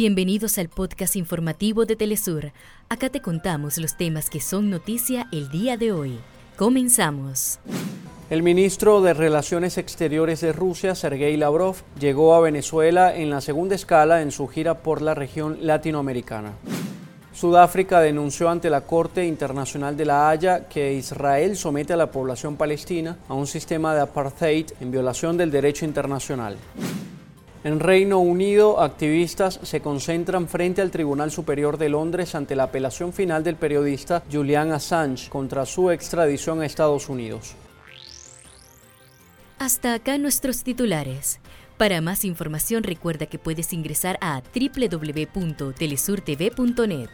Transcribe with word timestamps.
Bienvenidos 0.00 0.58
al 0.58 0.68
podcast 0.68 1.16
informativo 1.16 1.84
de 1.84 1.96
Telesur. 1.96 2.52
Acá 2.88 3.08
te 3.08 3.20
contamos 3.20 3.78
los 3.78 3.96
temas 3.96 4.30
que 4.30 4.40
son 4.40 4.70
noticia 4.70 5.26
el 5.32 5.50
día 5.50 5.76
de 5.76 5.90
hoy. 5.90 6.20
Comenzamos. 6.56 7.58
El 8.30 8.44
ministro 8.44 9.00
de 9.00 9.12
Relaciones 9.12 9.76
Exteriores 9.76 10.40
de 10.40 10.52
Rusia, 10.52 10.94
Sergei 10.94 11.36
Lavrov, 11.36 11.78
llegó 11.98 12.36
a 12.36 12.40
Venezuela 12.40 13.16
en 13.16 13.28
la 13.28 13.40
segunda 13.40 13.74
escala 13.74 14.22
en 14.22 14.30
su 14.30 14.46
gira 14.46 14.84
por 14.84 15.02
la 15.02 15.14
región 15.14 15.58
latinoamericana. 15.62 16.52
Sudáfrica 17.32 17.98
denunció 17.98 18.50
ante 18.50 18.70
la 18.70 18.82
Corte 18.82 19.26
Internacional 19.26 19.96
de 19.96 20.04
la 20.04 20.30
Haya 20.30 20.68
que 20.68 20.92
Israel 20.94 21.56
somete 21.56 21.94
a 21.94 21.96
la 21.96 22.12
población 22.12 22.54
palestina 22.56 23.16
a 23.28 23.34
un 23.34 23.48
sistema 23.48 23.96
de 23.96 24.02
apartheid 24.02 24.66
en 24.78 24.92
violación 24.92 25.36
del 25.36 25.50
derecho 25.50 25.84
internacional. 25.84 26.56
En 27.64 27.80
Reino 27.80 28.20
Unido, 28.20 28.80
activistas 28.80 29.58
se 29.62 29.80
concentran 29.80 30.46
frente 30.46 30.80
al 30.80 30.92
Tribunal 30.92 31.32
Superior 31.32 31.76
de 31.76 31.88
Londres 31.88 32.36
ante 32.36 32.54
la 32.54 32.62
apelación 32.64 33.12
final 33.12 33.42
del 33.42 33.56
periodista 33.56 34.22
Julian 34.30 34.70
Assange 34.70 35.28
contra 35.28 35.66
su 35.66 35.90
extradición 35.90 36.60
a 36.60 36.66
Estados 36.66 37.08
Unidos. 37.08 37.56
Hasta 39.58 39.94
acá 39.94 40.18
nuestros 40.18 40.62
titulares. 40.62 41.40
Para 41.76 42.00
más 42.00 42.24
información 42.24 42.84
recuerda 42.84 43.26
que 43.26 43.40
puedes 43.40 43.72
ingresar 43.72 44.18
a 44.20 44.40
www.telesurtv.net. 44.54 47.10